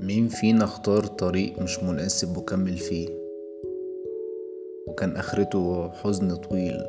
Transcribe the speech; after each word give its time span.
مين 0.00 0.28
فينا 0.28 0.64
اختار 0.64 1.06
طريق 1.06 1.58
مش 1.62 1.82
مناسب 1.82 2.36
وكمل 2.36 2.76
فيه؟ 2.76 3.08
وكان 4.86 5.16
آخرته 5.16 5.88
حزن 5.90 6.34
طويل. 6.34 6.84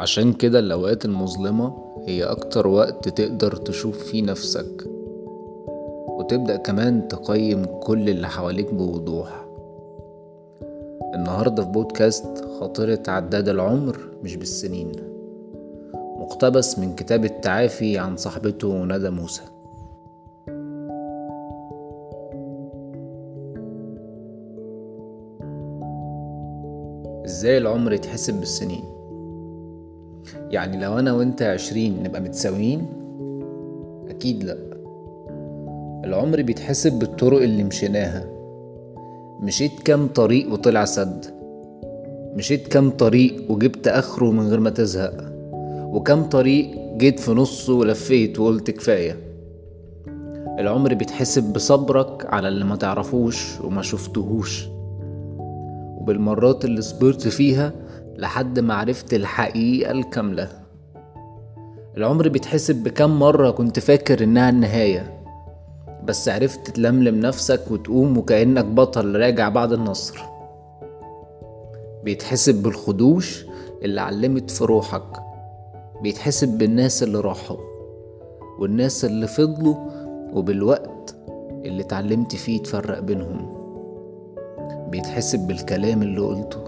عشان 0.00 0.32
كده 0.32 0.58
الأوقات 0.58 1.04
المظلمة 1.04 1.72
هي 2.06 2.24
أكتر 2.24 2.66
وقت 2.66 3.08
تقدر 3.08 3.56
تشوف 3.56 4.04
فيه 4.04 4.22
نفسك. 4.22 4.84
وتبدأ 6.08 6.56
كمان 6.56 7.08
تقيم 7.08 7.64
كل 7.64 8.08
اللي 8.08 8.28
حواليك 8.28 8.74
بوضوح. 8.74 9.46
النهاردة 11.14 11.64
في 11.64 11.70
بودكاست 11.70 12.44
خاطرة 12.60 13.02
عداد 13.08 13.48
العمر 13.48 13.98
مش 14.22 14.36
بالسنين. 14.36 14.92
مقتبس 15.94 16.78
من 16.78 16.94
كتاب 16.94 17.24
التعافي 17.24 17.98
عن 17.98 18.16
صاحبته 18.16 18.84
ندى 18.84 19.10
موسى. 19.10 19.42
إزاي 27.24 27.58
العمر 27.58 27.92
يتحسب 27.92 28.34
بالسنين؟ 28.34 28.84
يعني 30.50 30.80
لو 30.80 30.98
أنا 30.98 31.12
وأنت 31.12 31.42
عشرين 31.42 32.02
نبقى 32.02 32.20
متساويين؟ 32.20 32.86
أكيد 34.08 34.44
لأ. 34.44 34.56
العمر 36.04 36.42
بيتحسب 36.42 36.92
بالطرق 36.92 37.42
اللي 37.42 37.64
مشيناها. 37.64 38.24
مشيت 39.40 39.80
كام 39.84 40.06
طريق 40.06 40.52
وطلع 40.52 40.84
سد. 40.84 41.24
مشيت 42.36 42.68
كام 42.68 42.90
طريق 42.90 43.50
وجبت 43.50 43.88
آخره 43.88 44.30
من 44.30 44.48
غير 44.48 44.60
ما 44.60 44.70
تزهق. 44.70 45.32
وكام 45.92 46.22
طريق 46.22 46.70
جيت 46.96 47.20
في 47.20 47.30
نصه 47.30 47.74
ولفيت 47.74 48.38
وقلت 48.40 48.70
كفاية. 48.70 49.16
العمر 50.58 50.94
بيتحسب 50.94 51.52
بصبرك 51.52 52.26
على 52.26 52.48
اللي 52.48 52.64
ما 52.64 52.76
تعرفوش 52.76 53.60
وما 53.60 53.82
شفتهوش. 53.82 54.68
وبالمرات 56.00 56.64
اللي 56.64 56.82
صبرت 56.82 57.28
فيها 57.28 57.72
لحد 58.16 58.58
ما 58.58 58.74
عرفت 58.74 59.14
الحقيقة 59.14 59.90
الكاملة. 59.90 60.48
العمر 61.96 62.28
بيتحسب 62.28 62.76
بكم 62.76 63.18
مرة 63.18 63.50
كنت 63.50 63.78
فاكر 63.78 64.24
إنها 64.24 64.50
النهاية 64.50 65.24
بس 66.04 66.28
عرفت 66.28 66.70
تلملم 66.70 67.20
نفسك 67.20 67.70
وتقوم 67.70 68.18
وكأنك 68.18 68.64
بطل 68.64 69.16
راجع 69.16 69.48
بعد 69.48 69.72
النصر. 69.72 70.18
بيتحسب 72.04 72.62
بالخدوش 72.62 73.44
اللي 73.82 74.00
علمت 74.00 74.50
في 74.50 74.64
روحك 74.64 75.22
بيتحسب 76.02 76.48
بالناس 76.48 77.02
اللي 77.02 77.20
راحوا 77.20 77.56
والناس 78.58 79.04
اللي 79.04 79.26
فضلوا 79.26 79.76
وبالوقت 80.32 81.16
اللي 81.64 81.82
اتعلمت 81.82 82.36
فيه 82.36 82.62
تفرق 82.62 82.98
بينهم. 82.98 83.59
بيتحسب 84.90 85.38
بالكلام 85.38 86.02
اللي 86.02 86.20
قلته. 86.20 86.64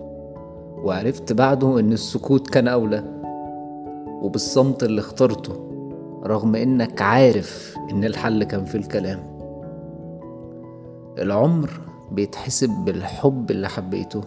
وعرفت 0.84 1.32
بعده 1.32 1.80
إن 1.80 1.92
السكوت 1.92 2.50
كان 2.50 2.68
أولى 2.68 3.04
وبالصمت 4.22 4.82
اللي 4.82 5.00
اخترته 5.00 5.68
رغم 6.24 6.56
إنك 6.56 7.02
عارف 7.02 7.76
إن 7.90 8.04
الحل 8.04 8.44
كان 8.44 8.64
في 8.64 8.74
الكلام. 8.74 9.32
العمر 11.18 11.70
بيتحسب 12.12 12.70
بالحب 12.70 13.50
اللي 13.50 13.68
حبيته 13.68 14.20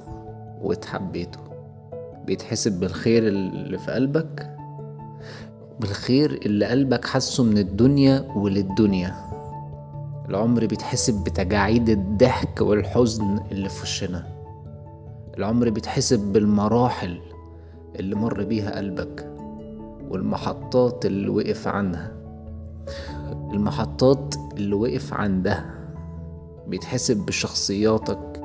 واتحبيته. 0.62 1.40
بيتحسب 2.26 2.80
بالخير 2.80 3.28
اللي 3.28 3.78
في 3.78 3.92
قلبك 3.92 4.56
بالخير 5.80 6.40
اللي 6.46 6.66
قلبك 6.66 7.06
حسه 7.06 7.44
من 7.44 7.58
الدنيا 7.58 8.26
وللدنيا. 8.36 9.16
العمر 10.30 10.66
بيتحسب 10.66 11.24
بتجاعيد 11.24 11.90
الضحك 11.90 12.62
والحزن 12.62 13.40
اللي 13.52 13.70
في 13.70 13.82
وشنا. 13.82 14.24
العمر 15.38 15.70
بيتحسب 15.70 16.20
بالمراحل 16.20 17.20
اللي 17.96 18.16
مر 18.16 18.44
بيها 18.44 18.78
قلبك 18.78 19.32
والمحطات 20.10 21.06
اللي 21.06 21.30
وقف 21.30 21.68
عنها. 21.68 22.12
المحطات 23.54 24.36
اللي 24.58 24.76
وقف 24.76 25.14
عندها 25.14 25.66
بيتحسب 26.68 27.18
بشخصياتك 27.26 28.42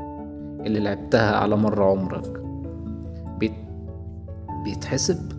اللي 0.66 0.80
لعبتها 0.80 1.36
على 1.36 1.56
مر 1.56 1.82
عمرك. 1.82 2.42
بيت... 3.38 3.54
بيتحسب 4.64 5.32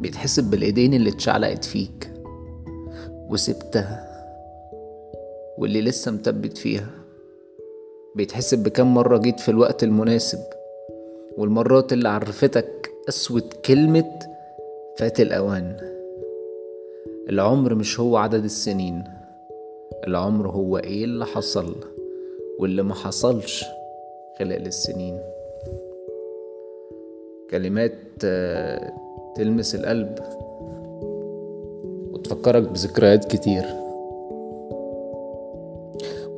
بيتحسب 0.00 0.50
بالإيدين 0.50 0.94
اللي 0.94 1.10
اتشعلقت 1.10 1.64
فيك 1.64 2.12
وسبتها. 3.28 4.15
واللي 5.58 5.82
لسه 5.82 6.12
مثبت 6.12 6.58
فيها. 6.58 6.90
بيتحسب 8.14 8.62
بكم 8.62 8.94
مرة 8.94 9.18
جيت 9.18 9.40
في 9.40 9.48
الوقت 9.48 9.82
المناسب 9.84 10.38
والمرات 11.36 11.92
اللي 11.92 12.08
عرفتك 12.08 12.90
أسود 13.08 13.52
كلمة 13.64 14.18
فات 14.98 15.20
الأوان. 15.20 15.76
العمر 17.30 17.74
مش 17.74 18.00
هو 18.00 18.16
عدد 18.16 18.44
السنين 18.44 19.04
العمر 20.06 20.48
هو 20.48 20.78
إيه 20.78 21.04
اللي 21.04 21.26
حصل 21.26 21.74
واللي 22.58 22.82
ما 22.82 22.94
حصلش 22.94 23.64
خلال 24.38 24.66
السنين. 24.66 25.20
كلمات 27.50 27.94
تلمس 29.36 29.74
القلب 29.74 30.18
وتفكرك 32.12 32.62
بذكريات 32.62 33.24
كتير. 33.24 33.85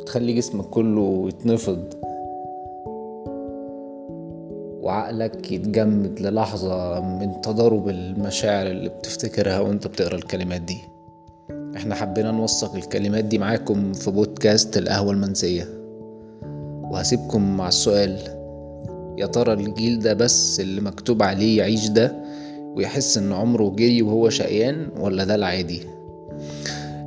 وتخلي 0.09 0.33
جسمك 0.33 0.65
كله 0.65 1.29
يتنفض. 1.29 1.85
وعقلك 4.83 5.53
يتجمد 5.53 6.21
للحظة 6.21 7.01
من 7.01 7.41
تضارب 7.41 7.89
المشاعر 7.89 8.67
اللي 8.67 8.89
بتفتكرها 8.89 9.61
وانت 9.61 9.87
بتقرأ 9.87 10.15
الكلمات 10.15 10.61
دي. 10.61 10.79
إحنا 11.77 11.95
حبينا 11.95 12.31
نوثق 12.31 12.75
الكلمات 12.75 13.25
دي 13.25 13.39
معاكم 13.39 13.93
في 13.93 14.11
بودكاست 14.11 14.77
القهوة 14.77 15.13
المنسية. 15.13 15.69
وهسيبكم 16.91 17.57
مع 17.57 17.69
السؤال 17.69 18.19
يا 19.19 19.27
ترى 19.27 19.53
الجيل 19.53 19.99
ده 19.99 20.15
بس 20.15 20.61
اللي 20.61 20.81
مكتوب 20.81 21.23
عليه 21.23 21.59
يعيش 21.59 21.89
ده 21.89 22.13
ويحس 22.77 23.19
ان 23.19 23.33
عمره 23.33 23.71
جري 23.71 24.03
وهو 24.03 24.29
شقيان 24.29 24.89
ولا 25.01 25.25
ده 25.25 25.35
العادي؟ 25.35 25.98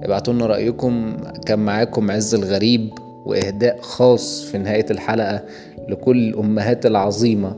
ابعتولنا 0.03 0.45
رأيكم. 0.45 1.17
كان 1.45 1.59
معاكم 1.59 2.11
عز 2.11 2.35
الغريب 2.35 2.89
وإهداء 3.25 3.81
خاص 3.81 4.43
في 4.43 4.57
نهاية 4.57 4.85
الحلقة 4.91 5.43
لكل 5.89 6.29
الأمهات 6.29 6.85
العظيمة 6.85 7.55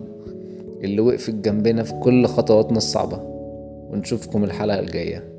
اللي 0.83 1.01
وقفت 1.01 1.33
جنبنا 1.33 1.83
في 1.83 1.93
كل 1.93 2.25
خطواتنا 2.25 2.77
الصعبة. 2.77 3.19
ونشوفكم 3.91 4.43
الحلقة 4.43 4.79
الجاية. 4.79 5.32